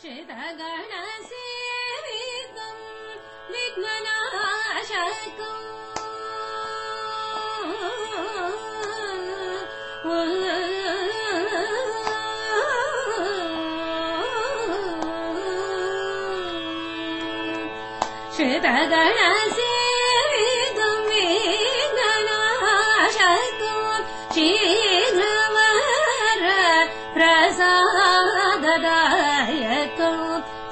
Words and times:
श्वगणसेवि 0.00 1.38
तु 2.56 2.66
निशास्तु 3.52 5.48
ऊल 10.10 10.44
श्वेतगणसेवि 19.48 20.46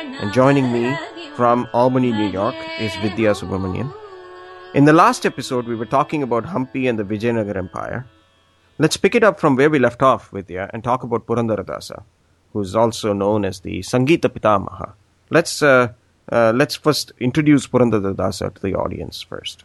and 0.00 0.32
joining 0.32 0.72
me 0.72 0.96
from 1.36 1.68
Albany, 1.74 2.10
New 2.10 2.28
York 2.28 2.54
is 2.78 2.94
Vidya 2.96 3.32
Subramanian. 3.32 3.92
In 4.72 4.86
the 4.86 4.94
last 4.94 5.26
episode, 5.26 5.66
we 5.66 5.74
were 5.74 5.84
talking 5.84 6.22
about 6.22 6.44
Hampi 6.44 6.88
and 6.88 6.98
the 6.98 7.04
Vijayanagar 7.04 7.56
Empire. 7.56 8.06
Let's 8.78 8.96
pick 8.96 9.14
it 9.14 9.22
up 9.22 9.38
from 9.38 9.56
where 9.56 9.68
we 9.68 9.78
left 9.78 10.02
off, 10.02 10.30
Vidya, 10.30 10.70
and 10.72 10.82
talk 10.82 11.02
about 11.02 11.26
Purandaradasa, 11.26 12.02
who 12.54 12.60
is 12.62 12.74
also 12.74 13.12
known 13.12 13.44
as 13.44 13.60
the 13.60 13.80
Sangita 13.80 14.30
Pitamaha. 14.30 14.92
Let's 15.28 15.62
uh, 15.62 15.92
uh, 16.32 16.52
let's 16.54 16.76
first 16.76 17.12
introduce 17.20 17.66
Purandaradasa 17.66 18.54
to 18.54 18.62
the 18.62 18.74
audience 18.74 19.20
first. 19.20 19.64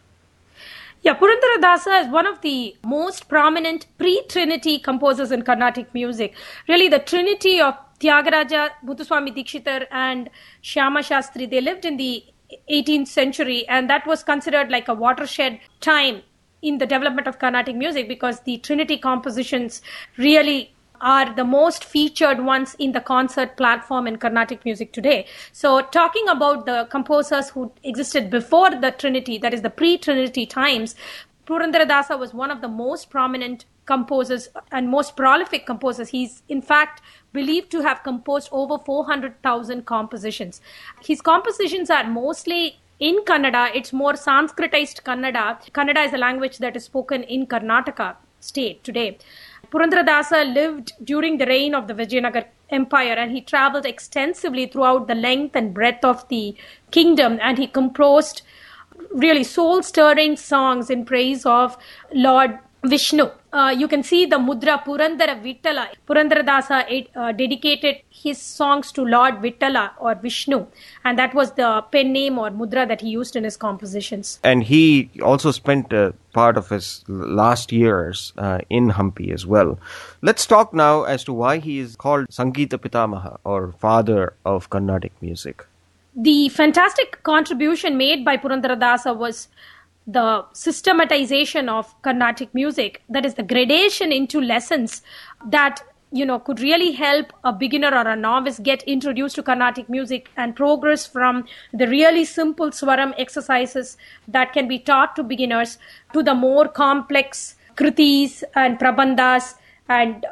Yeah, 1.02 1.14
Purandaradasa 1.14 2.02
is 2.02 2.08
one 2.12 2.26
of 2.26 2.42
the 2.42 2.76
most 2.84 3.28
prominent 3.28 3.86
pre-Trinity 3.96 4.78
composers 4.80 5.30
in 5.32 5.42
Carnatic 5.42 5.94
music. 5.94 6.34
Really, 6.68 6.88
the 6.88 6.98
trinity 6.98 7.58
of 7.60 7.74
Tyagaraja, 8.00 8.70
Muthuswami 8.84 9.34
Dikshitar, 9.34 9.86
and 9.90 10.30
Shyama 10.62 11.00
Shastri, 11.00 11.48
they 11.48 11.60
lived 11.60 11.84
in 11.84 11.96
the 11.96 12.24
18th 12.70 13.08
century, 13.08 13.66
and 13.68 13.90
that 13.90 14.06
was 14.06 14.22
considered 14.22 14.70
like 14.70 14.88
a 14.88 14.94
watershed 14.94 15.58
time 15.80 16.22
in 16.62 16.78
the 16.78 16.86
development 16.86 17.26
of 17.26 17.38
Carnatic 17.38 17.76
music 17.76 18.08
because 18.08 18.40
the 18.40 18.58
Trinity 18.58 18.98
compositions 18.98 19.82
really 20.16 20.72
are 21.00 21.34
the 21.34 21.44
most 21.44 21.84
featured 21.84 22.44
ones 22.44 22.74
in 22.78 22.92
the 22.92 23.00
concert 23.00 23.56
platform 23.56 24.06
in 24.06 24.16
Carnatic 24.16 24.64
music 24.64 24.92
today. 24.92 25.26
So, 25.52 25.82
talking 25.82 26.26
about 26.28 26.64
the 26.64 26.86
composers 26.90 27.50
who 27.50 27.72
existed 27.84 28.30
before 28.30 28.70
the 28.70 28.90
Trinity, 28.90 29.38
that 29.38 29.52
is 29.52 29.62
the 29.62 29.70
pre 29.70 29.98
Trinity 29.98 30.46
times, 30.46 30.94
Purandaradasa 31.46 32.18
was 32.18 32.34
one 32.34 32.50
of 32.50 32.60
the 32.60 32.68
most 32.68 33.10
prominent 33.10 33.66
composers 33.86 34.48
and 34.72 34.88
most 34.88 35.16
prolific 35.16 35.66
composers. 35.66 36.08
He's, 36.08 36.42
in 36.48 36.60
fact, 36.60 37.02
believed 37.32 37.70
to 37.70 37.82
have 37.82 38.02
composed 38.02 38.48
over 38.52 38.78
400,000 38.78 39.86
compositions. 39.86 40.60
His 41.02 41.20
compositions 41.20 41.90
are 41.90 42.04
mostly 42.04 42.80
in 42.98 43.24
Kannada, 43.24 43.70
it's 43.74 43.92
more 43.92 44.14
Sanskritized 44.14 45.02
Kannada. 45.02 45.60
Kannada 45.72 46.06
is 46.06 46.14
a 46.14 46.18
language 46.18 46.58
that 46.58 46.76
is 46.76 46.84
spoken 46.84 47.22
in 47.24 47.46
Karnataka 47.46 48.16
state 48.40 48.82
today. 48.84 49.18
Purandaradasa 49.70 50.54
lived 50.54 50.92
during 51.04 51.36
the 51.38 51.46
reign 51.46 51.74
of 51.74 51.88
the 51.88 51.94
Vijayanagar 51.94 52.46
Empire 52.70 53.12
and 53.12 53.32
he 53.32 53.40
traveled 53.40 53.84
extensively 53.84 54.66
throughout 54.66 55.08
the 55.08 55.14
length 55.14 55.54
and 55.54 55.74
breadth 55.74 56.04
of 56.04 56.26
the 56.28 56.56
kingdom 56.90 57.38
and 57.42 57.58
he 57.58 57.66
composed 57.66 58.42
really 59.10 59.44
soul 59.44 59.82
stirring 59.82 60.36
songs 60.36 60.88
in 60.90 61.04
praise 61.04 61.44
of 61.44 61.76
Lord 62.12 62.58
Vishnu. 62.88 63.30
Uh, 63.52 63.74
you 63.76 63.88
can 63.88 64.02
see 64.02 64.26
the 64.26 64.36
Mudra 64.36 64.84
Purandara 64.84 65.40
Vittala. 65.42 65.88
Purandaradasa 66.08 67.08
uh, 67.14 67.32
dedicated 67.32 67.96
his 68.10 68.38
songs 68.38 68.92
to 68.92 69.02
Lord 69.02 69.36
Vittala 69.36 69.92
or 69.98 70.14
Vishnu, 70.14 70.66
and 71.04 71.18
that 71.18 71.34
was 71.34 71.52
the 71.52 71.82
pen 71.90 72.12
name 72.12 72.38
or 72.38 72.50
mudra 72.50 72.86
that 72.86 73.00
he 73.00 73.08
used 73.08 73.36
in 73.36 73.44
his 73.44 73.56
compositions. 73.56 74.38
And 74.44 74.62
he 74.62 75.10
also 75.22 75.50
spent 75.50 75.92
part 76.32 76.56
of 76.56 76.68
his 76.68 77.02
last 77.08 77.72
years 77.72 78.32
uh, 78.36 78.58
in 78.68 78.90
Hampi 78.90 79.32
as 79.32 79.46
well. 79.46 79.78
Let's 80.20 80.44
talk 80.46 80.74
now 80.74 81.04
as 81.04 81.24
to 81.24 81.32
why 81.32 81.58
he 81.58 81.78
is 81.78 81.96
called 81.96 82.28
Sangita 82.28 82.78
Pitamaha 82.78 83.38
or 83.44 83.72
father 83.72 84.34
of 84.44 84.68
Carnatic 84.68 85.12
music. 85.22 85.64
The 86.14 86.48
fantastic 86.48 87.22
contribution 87.22 87.96
made 87.98 88.24
by 88.24 88.36
Purandaradasa 88.38 89.14
was 89.14 89.48
the 90.06 90.44
systematization 90.52 91.68
of 91.68 92.00
Carnatic 92.02 92.54
music, 92.54 93.02
that 93.08 93.26
is 93.26 93.34
the 93.34 93.42
gradation 93.42 94.12
into 94.12 94.40
lessons 94.40 95.02
that 95.48 95.82
you 96.12 96.24
know 96.24 96.38
could 96.38 96.60
really 96.60 96.92
help 96.92 97.32
a 97.42 97.52
beginner 97.52 97.88
or 97.88 98.06
a 98.08 98.14
novice 98.14 98.60
get 98.60 98.82
introduced 98.84 99.34
to 99.34 99.42
Carnatic 99.42 99.88
music 99.88 100.30
and 100.36 100.54
progress 100.54 101.04
from 101.06 101.44
the 101.72 101.88
really 101.88 102.24
simple 102.24 102.70
swaram 102.70 103.12
exercises 103.18 103.96
that 104.28 104.52
can 104.52 104.68
be 104.68 104.78
taught 104.78 105.16
to 105.16 105.24
beginners 105.24 105.78
to 106.12 106.22
the 106.22 106.34
more 106.34 106.68
complex 106.68 107.56
kritis 107.74 108.44
and 108.54 108.78
prabandhas 108.78 109.54
and 109.88 110.24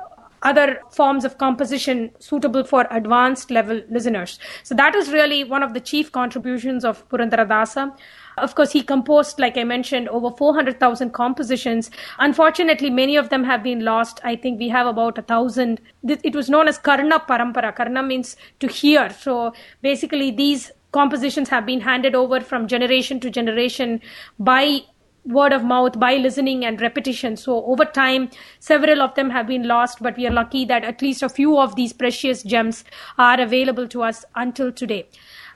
other 0.44 0.80
forms 0.90 1.24
of 1.24 1.38
composition 1.38 2.10
suitable 2.18 2.62
for 2.62 2.86
advanced 2.90 3.50
level 3.50 3.80
listeners. 3.90 4.38
So 4.62 4.74
that 4.74 4.94
is 4.94 5.10
really 5.10 5.42
one 5.42 5.62
of 5.62 5.74
the 5.74 5.80
chief 5.80 6.12
contributions 6.12 6.84
of 6.84 7.08
Purandaradasa. 7.08 7.96
Of 8.36 8.54
course, 8.54 8.72
he 8.72 8.82
composed, 8.82 9.38
like 9.38 9.56
I 9.56 9.64
mentioned, 9.64 10.08
over 10.08 10.30
400,000 10.30 11.12
compositions. 11.12 11.90
Unfortunately, 12.18 12.90
many 12.90 13.16
of 13.16 13.28
them 13.28 13.44
have 13.44 13.62
been 13.62 13.84
lost. 13.84 14.20
I 14.24 14.36
think 14.36 14.58
we 14.58 14.68
have 14.68 14.86
about 14.86 15.18
a 15.18 15.22
thousand. 15.22 15.80
It 16.02 16.34
was 16.34 16.50
known 16.50 16.68
as 16.68 16.78
Karna 16.78 17.20
Parampara. 17.20 17.74
Karna 17.74 18.02
means 18.02 18.36
to 18.60 18.66
hear. 18.66 19.10
So 19.10 19.52
basically, 19.82 20.30
these 20.30 20.72
compositions 20.90 21.48
have 21.48 21.66
been 21.66 21.80
handed 21.80 22.14
over 22.14 22.40
from 22.40 22.68
generation 22.68 23.20
to 23.20 23.30
generation 23.30 24.00
by 24.38 24.80
word 25.24 25.52
of 25.52 25.64
mouth 25.64 25.98
by 25.98 26.16
listening 26.16 26.64
and 26.64 26.80
repetition. 26.80 27.36
So 27.36 27.64
over 27.64 27.84
time, 27.84 28.30
several 28.58 29.00
of 29.00 29.14
them 29.14 29.30
have 29.30 29.46
been 29.46 29.66
lost, 29.66 30.02
but 30.02 30.16
we 30.16 30.26
are 30.26 30.32
lucky 30.32 30.64
that 30.66 30.84
at 30.84 31.00
least 31.00 31.22
a 31.22 31.28
few 31.28 31.58
of 31.58 31.76
these 31.76 31.92
precious 31.92 32.42
gems 32.42 32.84
are 33.18 33.40
available 33.40 33.88
to 33.88 34.02
us 34.02 34.24
until 34.34 34.70
today. 34.70 35.06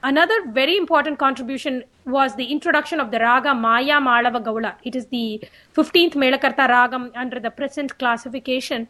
Another 0.01 0.49
very 0.51 0.77
important 0.77 1.19
contribution 1.19 1.83
was 2.05 2.35
the 2.35 2.45
introduction 2.45 2.99
of 2.99 3.11
the 3.11 3.19
raga 3.19 3.53
Maya 3.53 3.99
Malava 3.99 4.43
Gaula. 4.43 4.75
It 4.83 4.95
is 4.95 5.07
the 5.07 5.43
15th 5.75 6.13
Melakarta 6.13 6.67
ragam 6.69 7.11
under 7.15 7.39
the 7.39 7.51
present 7.51 7.97
classification. 7.99 8.87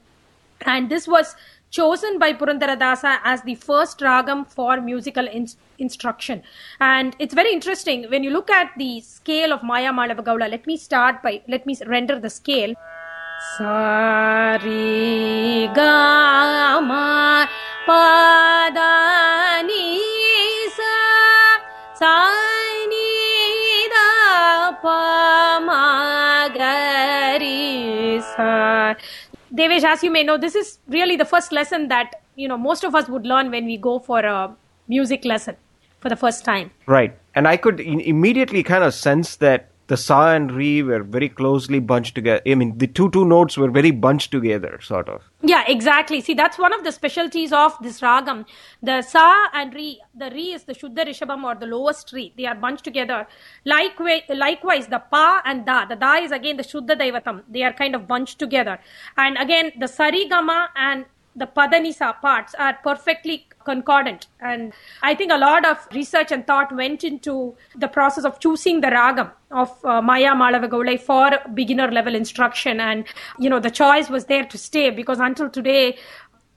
And 0.62 0.90
this 0.90 1.08
was 1.08 1.36
chosen 1.70 2.18
by 2.20 2.34
Purandaradasa 2.34 3.20
as 3.24 3.42
the 3.44 3.56
first 3.56 4.00
ragam 4.00 4.46
for 4.48 4.82
musical 4.82 5.26
in- 5.28 5.48
instruction. 5.78 6.42
And 6.80 7.16
it's 7.20 7.34
very 7.34 7.52
interesting 7.54 8.06
when 8.10 8.24
you 8.24 8.32
look 8.32 8.50
at 8.50 8.72
the 8.78 9.02
scale 9.02 9.54
of 9.54 9.64
Maya 9.64 9.92
Malava 9.92 10.24
Gaula. 10.24 10.50
Let 10.50 10.66
me 10.68 10.78
start 10.78 11.22
by, 11.22 11.42
let 11.48 11.66
me 11.66 11.78
render 11.86 12.20
the 12.20 12.30
scale. 12.30 12.74
Sari 13.58 14.68
Gama 15.74 17.48
Padani 17.88 19.98
Sa 20.76 20.96
Sani 21.96 23.16
Da 23.94 24.10
Sa 28.36 28.96
Devesh, 29.60 29.84
as 29.84 30.04
you 30.04 30.10
may 30.10 30.24
know, 30.24 30.38
this 30.38 30.56
is 30.56 30.80
really 30.88 31.18
the 31.18 31.26
first 31.26 31.52
lesson 31.52 31.90
that 31.90 32.22
you 32.36 32.48
know 32.48 32.58
most 32.58 32.86
of 32.86 32.96
us 32.96 33.10
would 33.10 33.26
learn 33.26 33.52
when 33.52 33.66
we 33.66 33.78
go 33.78 34.00
for 34.00 34.20
a 34.20 34.56
music 34.88 35.26
lesson 35.26 35.58
for 36.00 36.08
the 36.08 36.16
first 36.16 36.46
time. 36.46 36.72
Right, 36.86 37.18
and 37.36 37.48
I 37.48 37.58
could 37.58 37.82
immediately 37.82 38.64
kind 38.64 38.84
of 38.84 38.94
sense 38.94 39.36
that 39.38 39.69
the 39.90 39.98
sa 39.98 40.34
and 40.36 40.52
re 40.52 40.84
were 40.84 41.02
very 41.04 41.28
closely 41.28 41.80
bunched 41.80 42.14
together. 42.16 42.42
I 42.46 42.56
mean, 42.56 42.78
the 42.78 42.88
two 42.88 43.10
two 43.10 43.26
notes 43.26 43.58
were 43.58 43.70
very 43.70 43.92
bunched 43.92 44.32
together, 44.32 44.80
sort 44.82 45.10
of. 45.10 45.24
Yeah, 45.42 45.64
exactly. 45.68 46.22
See, 46.22 46.36
that's 46.36 46.60
one 46.60 46.74
of 46.74 46.84
the 46.84 46.92
specialties 46.92 47.52
of 47.52 47.76
this 47.82 48.00
ragam. 48.02 48.46
The 48.84 49.02
sa 49.02 49.48
and 49.54 49.74
re, 49.74 50.00
the 50.16 50.30
re 50.30 50.54
is 50.54 50.64
the 50.66 50.76
shuddha 50.76 51.08
rishabham 51.10 51.44
or 51.44 51.56
the 51.56 51.66
lowest 51.66 52.14
re. 52.14 52.32
They 52.38 52.46
are 52.46 52.56
bunched 52.56 52.84
together. 52.84 53.28
Likewise, 53.66 54.22
likewise, 54.30 54.88
the 54.88 55.00
pa 55.00 55.42
and 55.44 55.66
da. 55.66 55.86
The 55.86 55.96
da 55.96 56.16
is 56.18 56.32
again 56.32 56.58
the 56.58 56.64
shuddha 56.64 57.00
daivatam. 57.04 57.44
They 57.50 57.64
are 57.64 57.74
kind 57.74 57.96
of 57.96 58.08
bunched 58.08 58.38
together. 58.38 58.80
And 59.18 59.38
again, 59.38 59.72
the 59.80 59.88
sarigama 59.88 60.68
and 60.76 61.06
the 61.36 61.48
Padanisa 61.48 62.20
parts 62.22 62.54
are 62.56 62.78
perfectly 62.84 63.48
concordant. 63.64 64.28
And 64.40 64.74
I 65.04 65.16
think 65.16 65.32
a 65.32 65.38
lot 65.38 65.66
of 65.66 65.88
research 65.94 66.32
and 66.32 66.46
thought 66.46 66.76
went 66.76 67.04
into 67.04 67.56
the 67.76 67.88
process 67.88 68.26
of 68.26 68.40
choosing 68.40 68.82
the 68.82 68.88
ragam 68.88 69.32
of 69.52 69.74
uh, 69.86 70.02
Maya 70.02 70.34
Malavagaulai 70.34 71.00
for 71.00 71.32
beginner 71.54 71.92
level 71.92 72.16
instruction. 72.16 72.80
And, 72.80 73.06
you 73.38 73.50
know, 73.50 73.60
the 73.60 73.72
choice 73.72 74.10
was 74.10 74.26
there 74.26 74.46
to 74.46 74.58
stay 74.58 74.90
because 74.90 75.20
until 75.20 75.50
today, 75.50 75.98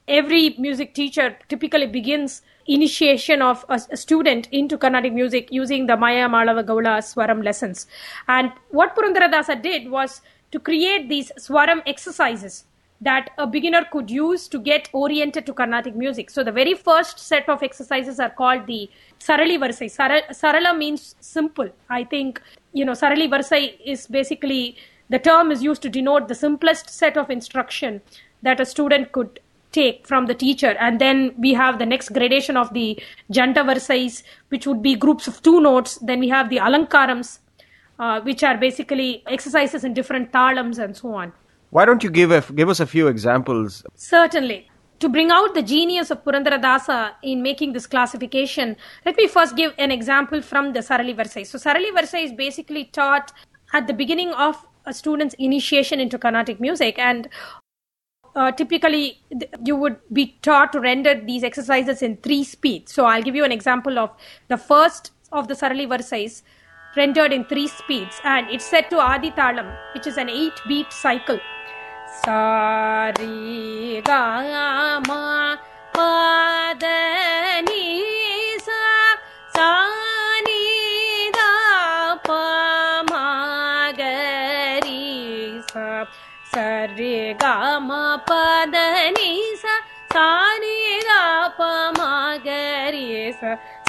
every 0.08 0.56
music 0.58 0.94
teacher 0.94 1.36
typically 1.48 1.86
begins 1.86 2.42
initiation 2.66 3.42
of 3.42 3.64
a, 3.68 3.80
a, 3.90 3.96
student 3.96 4.48
into 4.52 4.78
Carnatic 4.78 5.12
music 5.12 5.50
using 5.50 5.86
the 5.86 5.96
Maya 5.96 6.28
Malavagaula 6.28 6.98
Swaram 6.98 7.42
lessons. 7.44 7.86
And 8.28 8.52
what 8.70 8.94
Purandaradasa 8.96 9.60
did 9.62 9.90
was 9.90 10.20
to 10.52 10.60
create 10.60 11.08
these 11.08 11.32
Swaram 11.38 11.82
exercises 11.86 12.64
that 13.02 13.30
a 13.36 13.46
beginner 13.46 13.84
could 13.90 14.10
use 14.10 14.46
to 14.48 14.58
get 14.58 14.88
oriented 14.92 15.44
to 15.46 15.52
Carnatic 15.52 15.96
music. 15.96 16.30
So 16.30 16.44
the 16.44 16.52
very 16.52 16.74
first 16.74 17.18
set 17.18 17.48
of 17.48 17.62
exercises 17.62 18.20
are 18.20 18.30
called 18.30 18.66
the 18.66 18.88
Sarali 19.18 19.58
Varsai. 19.58 19.90
Sar- 19.90 20.28
Sarala 20.30 20.76
means 20.76 21.16
simple. 21.20 21.68
I 21.90 22.04
think, 22.04 22.40
you 22.72 22.84
know, 22.84 22.92
Sarali 22.92 23.28
Varsai 23.28 23.76
is 23.84 24.06
basically, 24.06 24.76
the 25.08 25.18
term 25.18 25.50
is 25.50 25.62
used 25.62 25.82
to 25.82 25.88
denote 25.88 26.28
the 26.28 26.36
simplest 26.36 26.88
set 26.90 27.16
of 27.16 27.28
instruction 27.28 28.00
that 28.42 28.60
a 28.60 28.64
student 28.64 29.10
could 29.10 29.40
take 29.72 30.06
from 30.06 30.26
the 30.26 30.34
teacher 30.34 30.76
and 30.78 31.00
then 31.00 31.34
we 31.38 31.54
have 31.54 31.78
the 31.78 31.86
next 31.86 32.10
gradation 32.10 32.58
of 32.58 32.72
the 32.74 33.02
janta 33.32 33.62
varsais 33.68 34.22
which 34.50 34.66
would 34.66 34.82
be 34.82 34.94
groups 34.94 35.26
of 35.26 35.40
two 35.42 35.62
notes 35.62 35.96
then 36.02 36.20
we 36.20 36.28
have 36.28 36.50
the 36.50 36.58
alankarams 36.58 37.38
uh, 37.98 38.20
which 38.20 38.42
are 38.44 38.58
basically 38.58 39.22
exercises 39.26 39.82
in 39.82 39.94
different 39.94 40.30
talams 40.30 40.78
and 40.78 40.94
so 40.94 41.14
on 41.14 41.32
why 41.76 41.84
don't 41.84 42.02
you 42.04 42.10
give 42.10 42.30
a, 42.30 42.40
give 42.60 42.68
us 42.68 42.80
a 42.80 42.86
few 42.86 43.08
examples 43.08 43.82
certainly 43.94 44.60
to 45.02 45.08
bring 45.08 45.32
out 45.32 45.54
the 45.54 45.62
genius 45.62 46.12
of 46.12 46.24
Purandaradasa 46.24 47.14
in 47.24 47.42
making 47.42 47.72
this 47.72 47.88
classification, 47.88 48.76
let 49.04 49.16
me 49.16 49.26
first 49.26 49.56
give 49.56 49.72
an 49.76 49.90
example 49.90 50.40
from 50.40 50.74
the 50.74 50.78
Sarali 50.78 51.12
Varsai. 51.12 51.44
So, 51.44 51.58
Sarali 51.58 51.90
Varsai 51.90 52.22
is 52.22 52.32
basically 52.32 52.84
taught 52.84 53.32
at 53.72 53.88
the 53.88 53.92
beginning 53.92 54.32
of 54.34 54.64
a 54.86 54.94
student's 54.94 55.34
initiation 55.40 55.98
into 55.98 56.18
Carnatic 56.18 56.60
music, 56.60 57.00
and 57.00 57.28
uh, 58.36 58.52
typically 58.52 59.20
you 59.64 59.76
would 59.76 59.96
be 60.12 60.38
taught 60.42 60.72
to 60.72 60.80
render 60.80 61.20
these 61.20 61.42
exercises 61.42 62.00
in 62.00 62.16
three 62.18 62.44
speeds. 62.44 62.92
So 62.92 63.04
I'll 63.04 63.22
give 63.22 63.34
you 63.34 63.44
an 63.44 63.52
example 63.52 63.98
of 63.98 64.10
the 64.48 64.56
first 64.56 65.10
of 65.32 65.48
the 65.48 65.54
Sarali 65.54 65.88
Varsais 65.88 66.42
rendered 66.96 67.32
in 67.32 67.44
three 67.46 67.68
speeds 67.68 68.20
and 68.24 68.48
it's 68.50 68.64
set 68.64 68.90
to 68.90 68.98
Adi 68.98 69.30
Talam, 69.32 69.76
which 69.94 70.06
is 70.06 70.16
an 70.16 70.28
eight 70.28 70.60
beat 70.68 70.92
cycle. 70.92 71.40
सारी 72.12 74.00
गामा 74.06 75.24
पादनी 75.96 77.86
सा 78.60 78.84
सानी 79.56 80.64
दा 81.36 81.52
पामागरी 82.28 83.30
सा। 85.70 85.86
सरे 86.54 87.16
gamma 87.42 88.04
पादनी 88.30 89.32
सा 89.56 89.74
सानी 90.12 90.80
दा 91.08 91.22
पामागरी 91.58 93.08
सा। 93.32 93.50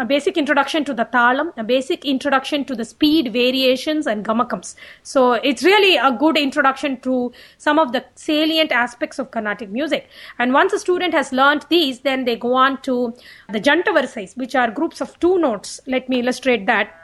a 0.00 0.04
basic 0.06 0.38
introduction 0.38 0.84
to 0.86 0.94
the 0.94 1.04
talam, 1.04 1.52
a 1.58 1.62
basic 1.62 2.04
introduction 2.06 2.64
to 2.64 2.74
the 2.74 2.86
speed 2.86 3.32
variations 3.32 4.06
and 4.06 4.24
gamakams. 4.24 4.74
So 5.02 5.34
it's 5.34 5.62
really 5.62 5.96
a 5.96 6.10
good 6.10 6.38
introduction 6.38 6.98
to 7.00 7.32
some 7.58 7.78
of 7.78 7.92
the 7.92 8.04
salient 8.14 8.72
aspects 8.72 9.18
of 9.18 9.30
Carnatic 9.30 9.68
music. 9.68 10.08
And 10.38 10.54
once 10.54 10.72
a 10.72 10.78
student 10.78 11.12
has 11.12 11.32
learned 11.32 11.66
these, 11.68 12.00
then 12.00 12.24
they 12.24 12.36
go 12.36 12.54
on 12.54 12.80
to 12.82 13.14
the 13.52 13.60
janta 13.60 13.92
varsais, 13.98 14.36
which 14.38 14.54
are 14.54 14.70
groups 14.70 15.02
of 15.02 15.20
two 15.20 15.38
notes. 15.38 15.80
Let 15.86 16.08
me 16.08 16.20
illustrate 16.20 16.64
that. 16.66 16.96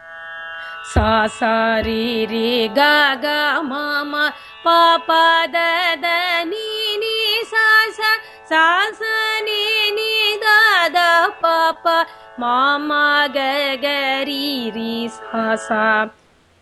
Sa 0.94 1.26
sa 1.26 1.82
re 1.84 2.26
re 2.30 2.68
ga 2.68 3.16
ga 3.20 3.60
ma 3.60 4.04
ma 4.04 4.30
pa 4.62 5.02
pa 5.06 5.46
da 5.50 5.96
da 5.96 6.44
ni 6.44 6.68
ni 7.02 7.16
sa 7.52 7.64
sa 7.96 8.10
sa 8.50 8.62
sa 9.00 9.14
ni 9.48 9.90
ni 9.98 10.38
da 10.44 10.88
da 10.96 11.08
pa 11.42 11.74
pa 11.82 11.96
ma 12.38 12.78
ma 12.78 13.28
ga 13.28 13.76
ga 13.76 14.24
ri 14.26 14.70
ri 14.74 15.08
sa 15.08 15.56
sa. 15.56 16.10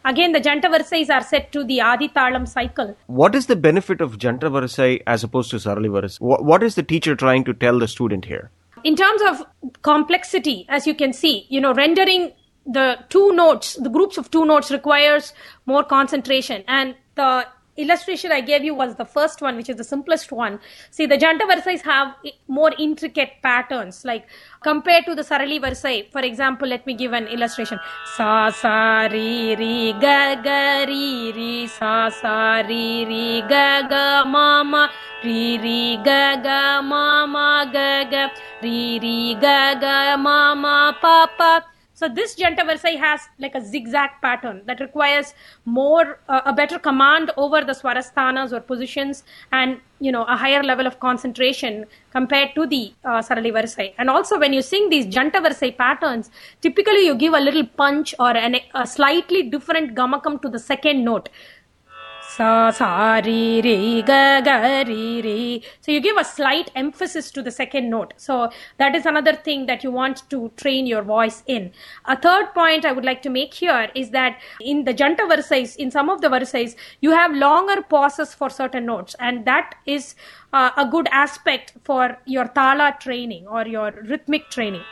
Again, 0.06 0.32
the 0.32 0.41
janta 0.41 0.69
varsais 0.73 1.09
are 1.09 1.23
set 1.23 1.50
to 1.53 1.65
the 1.65 1.81
Adi 1.81 2.09
Talam 2.09 2.47
cycle. 2.47 2.94
What 3.06 3.35
is 3.35 3.47
the 3.47 3.56
benefit 3.56 4.03
of 4.03 4.19
janta 4.19 4.50
varsai 4.56 5.03
as 5.06 5.25
opposed 5.25 5.50
to 5.53 5.56
sarali 5.56 5.88
varsai? 5.88 6.21
What, 6.21 6.44
what 6.44 6.62
is 6.62 6.75
the 6.75 6.82
teacher 6.82 7.17
trying 7.17 7.44
to 7.44 7.55
tell 7.55 7.79
the 7.79 7.88
student 7.88 8.26
here? 8.26 8.50
In 8.85 8.97
terms 8.97 9.23
of 9.23 9.47
complexity, 9.81 10.67
as 10.69 10.87
you 10.87 10.94
can 10.94 11.15
see, 11.15 11.47
you 11.49 11.61
know, 11.61 11.73
rendering 11.73 12.32
the 12.67 12.99
two 13.09 13.32
notes, 13.32 13.75
the 13.75 13.88
groups 13.88 14.19
of 14.19 14.31
two 14.31 14.44
notes 14.44 14.71
requires 14.71 15.32
more 15.65 15.82
concentration. 15.82 16.65
And 16.69 16.94
the 17.15 17.47
illustration 17.76 18.32
I 18.32 18.41
gave 18.41 18.65
you 18.65 18.75
was 18.75 18.94
the 18.97 19.05
first 19.05 19.43
one, 19.43 19.56
which 19.56 19.69
is 19.69 19.76
the 19.76 19.85
simplest 19.85 20.32
one. 20.32 20.61
See, 20.91 21.06
the 21.06 21.17
Janta 21.17 21.43
Varsais 21.43 21.82
have 21.82 22.15
more 22.49 22.73
intricate 22.79 23.43
patterns, 23.43 24.05
like 24.05 24.26
compared 24.62 25.05
to 25.06 25.15
the 25.15 25.23
Sarali 25.23 25.61
Varsai. 25.61 26.11
For 26.12 26.21
example, 26.21 26.69
let 26.69 26.87
me 26.87 26.94
give 26.94 27.12
an 27.12 27.26
illustration. 27.26 27.79
Sa, 28.17 28.50
sa, 28.50 29.09
ri, 29.11 29.56
ri, 29.56 29.93
ga, 30.00 30.37
ga, 30.37 30.85
ri, 30.87 31.32
ri, 31.32 31.67
sa, 31.67 32.09
sa, 32.09 32.61
ri, 32.61 33.05
ri, 33.05 33.43
ga, 33.49 33.82
ga, 33.88 34.25
ma, 34.25 34.62
ma, 34.62 34.88
ri, 35.25 35.59
ri, 35.59 35.99
ga, 36.05 36.37
ga, 36.37 36.81
ma, 36.82 37.26
ma, 37.26 37.65
ga, 37.65 38.05
ga, 38.05 38.31
ri, 38.62 38.99
ri, 39.00 39.37
ga, 39.41 39.75
ga, 39.75 40.17
ma, 40.17 40.55
ma, 40.55 40.93
pa, 40.93 41.26
pa. 41.38 41.74
So 41.96 42.08
this 42.08 42.35
Janta 42.35 42.62
Varsai 42.69 42.99
has 42.99 43.20
like 43.38 43.55
a 43.55 43.61
zigzag 43.64 44.11
pattern 44.20 44.62
that 44.67 44.81
requires 44.81 45.32
more, 45.64 46.19
uh, 46.29 46.41
a 46.44 46.52
better 46.52 46.76
command 46.76 47.31
over 47.37 47.62
the 47.62 47.73
swarasthanas 47.73 48.52
or 48.52 48.58
positions 48.58 49.23
and, 49.52 49.81
you 50.00 50.11
know, 50.11 50.25
a 50.25 50.37
higher 50.37 50.64
level 50.64 50.88
of 50.88 50.99
concentration 50.99 51.87
compared 52.11 52.52
to 52.56 52.67
the 52.67 52.93
uh, 53.05 53.23
Sarali. 53.23 53.94
And 53.96 54.11
also 54.11 54.41
when 54.41 54.52
you 54.52 54.61
sing 54.61 54.91
these 54.91 55.06
Janta 55.06 55.35
Varsai 55.35 55.76
patterns, 55.76 56.32
typically 56.61 57.07
you 57.07 57.14
give 57.14 57.33
a 57.33 57.40
little 57.40 57.64
punch 57.64 58.12
or 58.18 58.37
an, 58.37 58.57
a 58.75 58.87
slightly 58.87 59.45
different 59.45 59.95
gamakam 59.95 60.42
to 60.42 60.49
the 60.49 60.59
second 60.59 61.04
note 61.04 61.28
sa 62.35 62.71
sa 62.71 63.21
ga 63.21 64.41
ga 64.47 64.57
so 65.81 65.93
you 65.93 66.00
give 66.00 66.17
a 66.17 66.25
slight 66.25 66.71
emphasis 66.75 67.31
to 67.31 67.43
the 67.43 67.50
second 67.50 67.88
note. 67.88 68.12
So 68.17 68.50
that 68.79 68.97
is 68.97 69.07
another 69.07 69.35
thing 69.35 69.67
that 69.67 69.85
you 69.85 69.93
want 69.93 70.29
to 70.31 70.50
train 70.57 70.87
your 70.87 71.03
voice 71.03 71.45
in. 71.47 71.71
A 72.07 72.17
third 72.17 72.53
point 72.55 72.85
i 72.85 72.93
would 72.93 73.05
like 73.05 73.23
to 73.23 73.31
make 73.31 73.55
here 73.55 73.88
is 73.95 74.11
that 74.11 74.41
in 74.61 74.85
the 74.85 74.95
janta 74.95 75.29
varsais 75.35 75.76
in 75.76 75.93
some 75.93 76.11
of 76.11 76.23
the 76.23 76.29
varsais 76.29 76.75
you 77.00 77.12
have 77.12 77.41
longer 77.47 77.81
pauses 77.83 78.35
for 78.35 78.50
certain 78.50 78.87
notes. 78.87 79.14
And 79.21 79.45
that 79.45 79.76
is 79.87 80.17
uh, 80.53 80.71
a 80.76 80.87
good 80.87 81.09
aspect 81.12 81.75
for 81.85 82.19
your 82.26 82.49
tala 82.49 82.97
training 82.99 83.47
or 83.47 83.67
your 83.67 83.93
rhythmic 84.12 84.50
training 84.50 84.83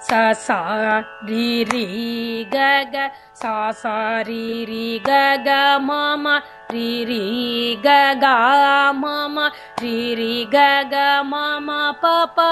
sa 0.00 0.32
sa 0.32 1.02
ri 1.26 1.64
ri 1.64 2.46
ga 2.50 2.86
ga 2.86 3.10
sa 3.34 3.72
sa 3.72 4.22
ri 4.22 4.64
ri 4.64 5.00
ga 5.02 5.36
ga 5.42 5.78
ma 5.82 6.16
ma 6.16 6.38
ri 6.70 7.04
ri 7.04 7.76
ga 7.82 8.14
ga 8.14 8.92
ma 8.94 9.26
ma 9.26 9.50
ri 9.82 10.14
ri 10.14 10.46
ga 10.46 10.84
ga 10.92 11.22
ma 11.24 11.58
ma 11.58 11.92
pa 12.02 12.26
pa 12.36 12.50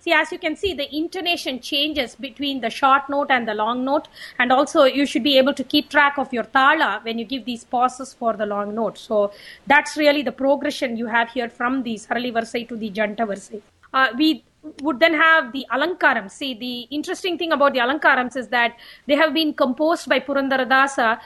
See, 0.00 0.12
as 0.12 0.30
you 0.32 0.38
can 0.38 0.56
see, 0.56 0.74
the 0.74 0.88
intonation 0.96 1.60
changes 1.60 2.14
between 2.14 2.60
the 2.60 2.70
short 2.70 3.10
note 3.10 3.30
and 3.30 3.46
the 3.46 3.52
long 3.52 3.84
note. 3.84 4.06
And 4.38 4.52
also, 4.52 4.84
you 4.84 5.04
should 5.06 5.24
be 5.24 5.36
able 5.36 5.52
to 5.54 5.64
keep 5.64 5.90
track 5.90 6.18
of 6.18 6.32
your 6.32 6.44
tala 6.44 7.00
when 7.02 7.18
you 7.18 7.24
give 7.24 7.44
these 7.44 7.64
pauses 7.64 8.14
for 8.14 8.32
the 8.34 8.46
long 8.46 8.74
note. 8.76 8.96
So, 8.96 9.32
that's 9.66 9.96
really 9.96 10.22
the 10.22 10.32
progression 10.32 10.96
you 10.96 11.06
have 11.06 11.30
here 11.30 11.48
from 11.48 11.82
the 11.82 11.96
Sarali 11.96 12.32
Varsai 12.32 12.66
to 12.68 12.76
the 12.76 12.90
Janta 12.90 13.26
Varsai. 13.26 13.60
Uh, 13.92 14.08
we 14.16 14.44
would 14.82 15.00
then 15.00 15.14
have 15.14 15.52
the 15.52 15.66
alankarams. 15.72 16.32
See, 16.32 16.54
the 16.54 16.80
interesting 16.94 17.38
thing 17.38 17.52
about 17.52 17.72
the 17.72 17.80
alankarams 17.80 18.36
is 18.36 18.48
that 18.48 18.76
they 19.06 19.14
have 19.14 19.34
been 19.34 19.54
composed 19.54 20.08
by 20.08 20.20
Purandaradasa 20.20 21.18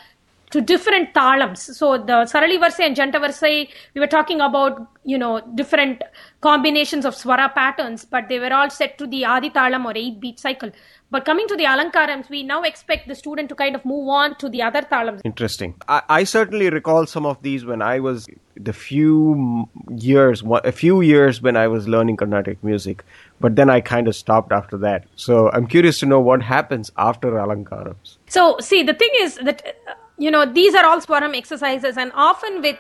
to 0.53 0.61
different 0.61 1.15
talams. 1.15 1.59
So 1.59 1.97
the 1.97 2.25
Sarali 2.33 2.59
Varsai 2.59 2.87
and 2.87 2.97
Janta 2.97 3.15
Varsai, 3.15 3.69
we 3.95 4.01
were 4.01 4.07
talking 4.07 4.41
about, 4.41 4.87
you 5.05 5.17
know, 5.17 5.41
different 5.55 6.03
combinations 6.43 7.07
of 7.07 7.15
swara 7.15 7.53
patterns, 7.53 8.05
but 8.05 8.29
they 8.29 8.39
were 8.39 8.53
all 8.53 8.69
set 8.69 8.99
to 8.99 9.07
the 9.07 9.25
Adi 9.25 9.51
Talam 9.51 9.87
or 9.87 9.97
8 9.97 10.21
beat 10.21 10.39
cycle. 10.39 10.71
But 11.11 11.25
coming 11.25 11.47
to 11.49 11.57
the 11.57 11.65
Alankarams, 11.65 12.29
we 12.31 12.43
now 12.43 12.63
expect 12.63 13.09
the 13.09 13.15
student 13.15 13.49
to 13.51 13.55
kind 13.55 13.75
of 13.75 13.85
move 13.85 14.09
on 14.09 14.37
to 14.37 14.49
the 14.49 14.63
other 14.63 14.83
talams. 14.83 15.21
Interesting. 15.25 15.75
I, 15.89 16.03
I 16.09 16.25
certainly 16.25 16.71
recall 16.71 17.07
some 17.07 17.27
of 17.27 17.43
these 17.43 17.65
when 17.65 17.83
I 17.83 18.01
was 18.01 18.29
the 18.57 18.73
few 18.73 19.69
years, 19.91 20.43
a 20.65 20.73
few 20.73 21.01
years 21.01 21.41
when 21.41 21.57
I 21.57 21.69
was 21.69 21.89
learning 21.89 22.17
Carnatic 22.17 22.63
music, 22.63 23.05
but 23.41 23.57
then 23.57 23.71
I 23.71 23.81
kind 23.81 24.09
of 24.09 24.15
stopped 24.15 24.53
after 24.53 24.77
that. 24.79 25.05
So 25.17 25.51
I'm 25.53 25.67
curious 25.67 25.99
to 26.01 26.07
know 26.07 26.21
what 26.21 26.43
happens 26.43 26.93
after 26.97 27.33
Alankarams. 27.33 28.17
So, 28.29 28.57
see, 28.61 28.83
the 28.83 28.95
thing 28.95 29.11
is 29.21 29.37
that, 29.37 29.77
you 30.19 30.31
know, 30.31 30.45
these 30.45 30.75
are 30.75 30.85
all 30.85 31.01
swaram 31.01 31.37
exercises, 31.37 31.97
and 31.97 32.13
often 32.15 32.61
with 32.63 32.79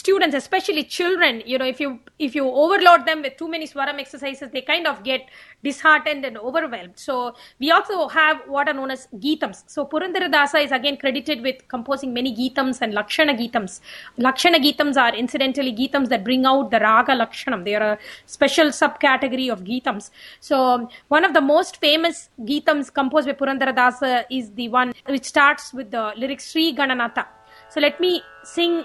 students 0.00 0.34
especially 0.34 0.82
children 0.96 1.42
you 1.44 1.58
know 1.60 1.66
if 1.72 1.78
you 1.82 1.88
if 2.26 2.34
you 2.34 2.44
overload 2.62 3.04
them 3.08 3.20
with 3.24 3.34
too 3.40 3.48
many 3.54 3.66
swaram 3.72 3.98
exercises 4.02 4.48
they 4.52 4.62
kind 4.62 4.86
of 4.86 5.02
get 5.04 5.28
disheartened 5.62 6.24
and 6.24 6.36
overwhelmed. 6.38 6.94
So 6.96 7.34
we 7.60 7.70
also 7.70 8.08
have 8.08 8.38
what 8.46 8.68
are 8.68 8.74
known 8.74 8.90
as 8.90 9.06
geetams 9.24 9.58
so 9.66 9.84
purandaradasa 9.86 10.64
is 10.64 10.72
again 10.72 10.96
credited 10.96 11.42
with 11.42 11.58
composing 11.68 12.14
many 12.14 12.34
geetams 12.40 12.80
and 12.80 12.94
lakshana 12.94 13.34
geetams 13.34 13.80
lakshana 14.16 14.58
geetams 14.66 14.96
are 14.96 15.14
incidentally 15.14 15.74
geetams 15.80 16.08
that 16.08 16.24
bring 16.24 16.46
out 16.46 16.70
the 16.70 16.80
raga 16.80 17.12
lakshanam. 17.12 17.64
They 17.64 17.74
are 17.74 17.92
a 17.92 17.98
special 18.24 18.68
subcategory 18.68 19.52
of 19.52 19.62
geetams 19.62 20.10
so 20.40 20.88
one 21.08 21.24
of 21.24 21.34
the 21.34 21.42
most 21.42 21.76
famous 21.76 22.30
geetams 22.40 22.92
composed 22.92 23.26
by 23.26 23.34
purandaradasa 23.34 24.24
is 24.30 24.50
the 24.52 24.68
one 24.70 24.94
which 25.06 25.26
starts 25.26 25.74
with 25.74 25.90
the 25.90 26.12
lyrics 26.16 26.50
sri 26.50 26.74
gananatha. 26.74 27.26
So 27.68 27.80
let 27.80 28.00
me 28.00 28.22
sing 28.42 28.84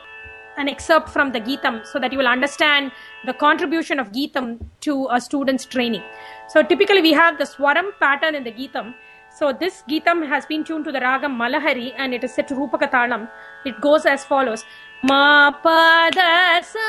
an 0.58 0.68
excerpt 0.68 1.10
from 1.10 1.32
the 1.32 1.40
Geetam 1.40 1.86
so 1.86 2.00
that 2.00 2.12
you 2.12 2.18
will 2.18 2.28
understand 2.28 2.92
the 3.26 3.34
contribution 3.34 4.00
of 4.00 4.12
Geetam 4.12 4.60
to 4.82 5.08
a 5.12 5.22
student's 5.22 5.66
training. 5.66 6.04
So 6.50 6.64
typically 6.64 7.02
we 7.02 7.14
have 7.14 7.38
the 7.38 7.44
Swaram 7.46 7.92
pattern 8.00 8.36
in 8.36 8.44
the 8.44 8.52
Geetam. 8.52 8.94
So 9.30 9.54
this 9.54 9.84
Geetam 9.88 10.28
has 10.28 10.46
been 10.48 10.64
tuned 10.64 10.86
to 10.86 10.92
the 10.92 11.00
Ragam 11.00 11.38
Malahari 11.38 11.94
and 11.96 12.14
it 12.14 12.24
is 12.24 12.34
set 12.34 12.48
to 12.48 12.56
Rupaka. 12.56 13.30
It 13.66 13.80
goes 13.82 14.06
as 14.06 14.26
follows. 14.26 14.66
Ma 15.04 15.52
pa 15.52 16.10
da 16.12 16.60
sa 16.62 16.80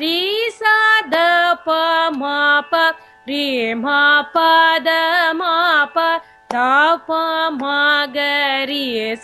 re 0.00 0.50
sa 0.50 1.08
da 1.10 1.56
pa 1.56 2.10
ma 2.10 2.62
pa 2.62 2.92
re 3.26 3.74
ma 3.74 4.24
pa 4.32 4.78
da 4.82 5.32
ma 5.34 5.86
pa 5.86 6.20
प 6.52 7.10
मा 7.60 8.06
ग 8.06 8.16